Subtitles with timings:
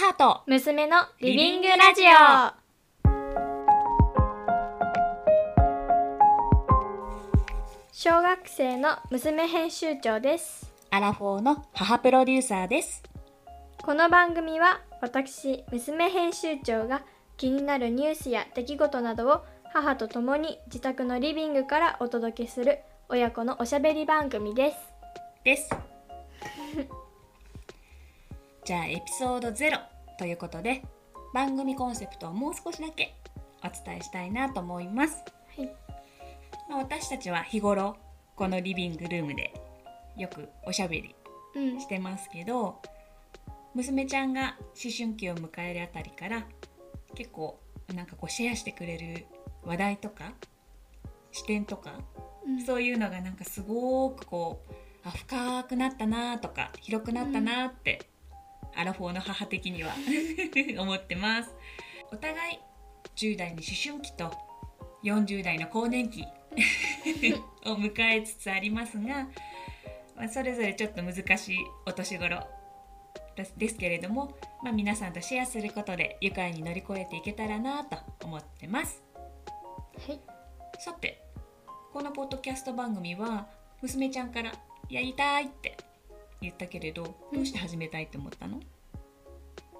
[0.00, 2.54] 母と娘のリビングラジオ
[7.92, 13.02] 小学生の娘編集長ですアラフォーの母プロデューサーです。
[13.82, 17.02] この番組は私娘編集長が
[17.36, 22.78] 気になるニュースや出来事などを母と共に自宅のリビングからお届けする
[23.10, 24.76] 親子のおしゃべり番組です
[25.44, 25.68] です。
[28.70, 29.80] じゃあエピソード0
[30.16, 30.84] ということで
[31.34, 33.16] 番組コンセプトをもう少しだけ
[33.64, 35.24] お伝えしたいなと思います。
[35.56, 35.66] はい。
[36.68, 37.96] まあ私たちは日頃
[38.36, 39.52] このリビングルームで
[40.16, 41.16] よくおしゃべり
[41.56, 41.80] うん。
[41.80, 42.80] してますけど
[43.74, 46.44] 娘ちゃんが思春期を迎えるあたりから
[47.16, 47.58] 結構
[47.92, 49.26] なんかこうシェアしてくれる
[49.64, 50.32] 話題とか
[51.32, 51.94] 視点とか、
[52.46, 52.64] うん。
[52.64, 54.72] そういうのがなんかすごくこう
[55.08, 58.06] あ深くなったなとか広くなったなって、
[58.74, 59.92] アラフォーの母的には。
[60.78, 61.54] 思ってます。
[62.12, 62.58] お互い
[63.16, 64.32] 10代の思春期と
[65.04, 66.24] 40代の更年期
[67.66, 69.28] を迎えつつありますが、
[70.16, 72.46] まあ、それぞれちょっと難しいお年頃
[73.36, 79.02] ですですけれども、まあ、皆さんとシェアすることで愉快に乗り越えていけたらなと思ってます。
[80.06, 80.20] はい。
[80.78, 81.22] さて
[81.92, 83.46] このポッドキャスト番組は
[83.82, 84.52] 娘ちゃんから
[84.88, 85.76] 「やりたい」って
[86.42, 88.60] 言ったけれどどうして始めたいって思ったの、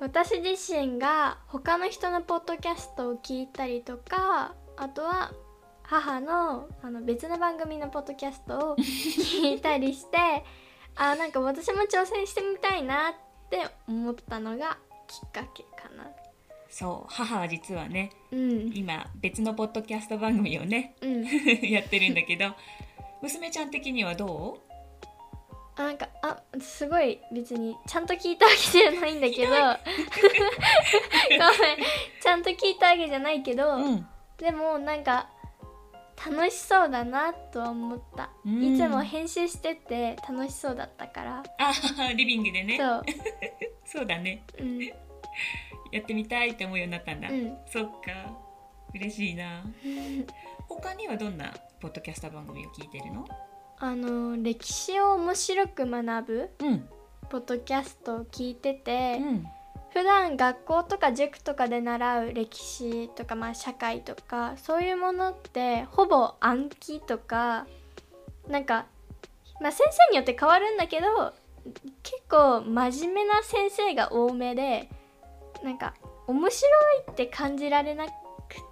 [0.00, 5.32] 私自身が他の人のポッドキャストを聞いたりとかあとは
[5.82, 10.18] 母のあの別の番組のポッドキャストを聞いたりして
[10.96, 16.06] あなんか私も挑戦してみたいなって思ったのがきっかけかな。
[16.70, 18.72] そう母は実はねうん。
[18.74, 21.24] 今別のポッドキャスト番組をねうん、
[21.66, 22.54] やってるんだけど
[23.22, 24.67] 娘ちゃん的にはどう？
[24.67, 24.67] あ
[25.78, 29.52] なんかあすごい別にちゃんと聞いたわけじゃないんだけど。
[29.54, 29.58] ご
[31.62, 31.78] めん。
[32.20, 34.06] ちゃんと聞いたわけじゃないけど、うん。
[34.36, 35.28] でもなんか
[36.26, 38.74] 楽しそうだなとは思った、うん。
[38.74, 41.72] いつも編集してて楽しそうだったから、あ
[42.12, 42.76] リビングでね。
[42.76, 43.04] そう。
[43.86, 44.42] そうだね。
[44.58, 44.80] うん。
[45.92, 47.56] やってみたいって思うようになったんだ、うん。
[47.66, 48.36] そっか。
[48.94, 49.62] 嬉しいな。
[50.68, 53.24] 他にはどんなポッドキャスト番組を聞いてるの？
[53.80, 56.88] あの歴史を面白く学ぶうん。
[57.28, 59.46] ポッドキャストを聞いてて、うん。
[59.90, 67.66] 普段学校とか塾とかで習う歴史とか、まあ、社会とかそういうものってほぼ暗記とか
[68.48, 68.86] なんか、
[69.60, 71.32] まあ、先生によって変わるんだけど
[72.02, 74.88] 結構真面目な先生が多めで
[75.64, 75.94] なんか
[76.26, 76.68] 面白
[76.98, 78.10] いって感じられなく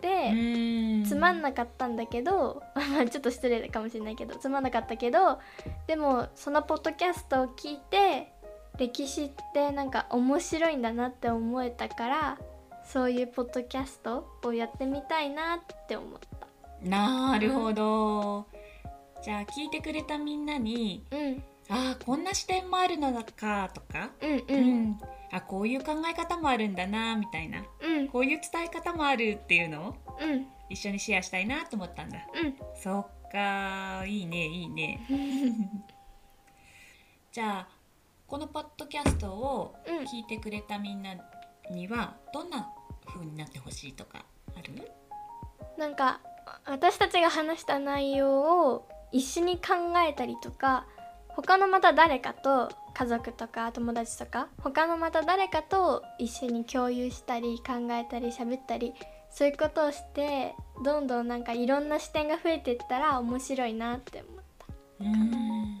[0.00, 5.38] て、つまんななかったんだけどまあ ちょっと失礼かもしれないけどつまんなかったけど
[5.86, 8.32] でもそのポッドキャストを聞いて
[8.76, 12.38] 歴史ってなんか面白いんだなって思えたから
[12.84, 16.46] そういうポッドキャストをやってみたいなって思った。
[16.82, 18.46] なるほど、
[19.20, 24.82] じゃあ聞いてくれたみんなにうんあーこんな視点もあるのだかとか、うんううん。
[24.90, 25.00] ん
[25.30, 27.64] あこういう考え方もあるんだなみたいな。
[27.80, 28.08] うん。
[28.08, 30.46] こういう伝え方もあるっていうのをうん。
[30.70, 32.18] 一緒にシェアしたいなと思ったんだ。
[32.34, 32.54] うん。
[32.74, 35.00] そっかいいねいいね。
[37.32, 37.68] じゃあ
[38.26, 39.98] このポッドキャストをうん。
[40.04, 41.14] 聞いてくれたみんな
[41.70, 42.70] にはどんな
[43.06, 44.24] 風になってほしいとか
[44.56, 44.90] ある？
[45.76, 46.20] なんか
[46.66, 49.74] 私たちが話した内容を一緒に考
[50.06, 50.86] えたりとか
[51.28, 58.92] 他のまた誰かと家族とか友達とか他のまた誰かと一緒に共有したり考えたり喋ったり
[59.30, 64.66] そういうことをしてどんどんなんかいろんな視点が増えていったら面白いなって思った。
[65.00, 65.80] うん。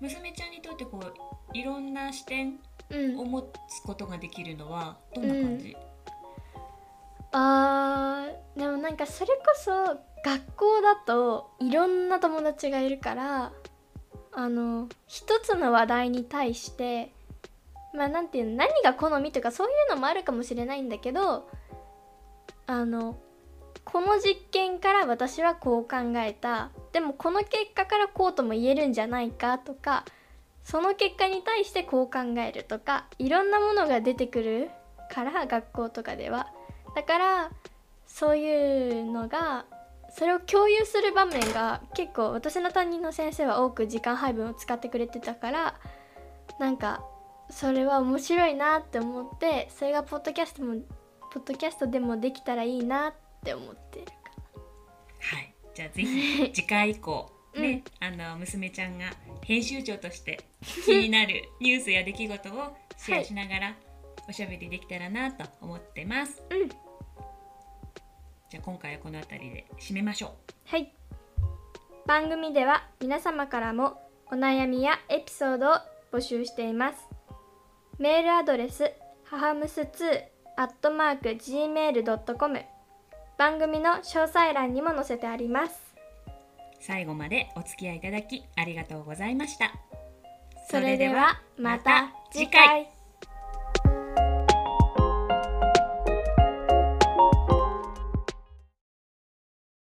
[0.00, 2.60] 娘ちゃんにとってこういろんな視点
[2.90, 3.18] うん。
[3.18, 5.76] を持つことができるのはどんな感じ、
[7.32, 9.72] あーでもなんかそれこそ
[10.24, 13.52] 学校だといろんな友達がいるから
[14.36, 17.12] あの一つの話題に対して
[17.94, 21.48] まあなんていうの何が好みとかそういうのもあるかもしれないんだけど
[22.66, 23.16] あの
[23.84, 26.70] この実験から私はこう考えた。
[26.92, 30.04] でもこの結果からこうとも言えるんじゃないかとか
[30.62, 34.70] その結果に対してこう考えるとかいろんなものが出てくる
[35.12, 36.48] から学校とかでは。
[36.94, 37.50] だから
[38.06, 39.66] そういうのが
[40.16, 45.74] それを共有する場面が結構私の担任の先生は多く時間配分を使ってくれてたから
[46.60, 47.04] なんか
[47.50, 50.76] それは面白いなって思ってそれがポッドキャストも
[51.32, 53.14] ポッドキャストでもできたらいいなっ
[53.44, 54.12] て思ってるか
[55.18, 55.54] はい。
[55.74, 59.12] じゃあぜひ次回以降ね、あの娘ちゃんが
[59.42, 60.40] 編集長として
[60.84, 63.74] 気になるニュースや出来事をシェアしながら
[64.28, 66.42] おしゃべりできたらなと思ってます。
[66.50, 66.83] うん
[68.50, 70.34] じゃあ今回はこの辺りで締めましょ
[70.66, 70.92] はい。
[72.06, 74.00] 番組では皆様からも
[74.30, 75.74] お悩みやエピソードを
[76.12, 77.08] 募集しています。
[77.98, 78.92] メールアドレス
[79.24, 79.86] 母むす2
[80.56, 82.60] アットマーク gmail.com
[83.36, 85.94] 番組の詳細欄にも載せてあります。
[86.28, 86.30] う
[86.80, 89.72] 最後までお付き合いいただきありがとうございました。
[90.70, 92.93] それではまた次回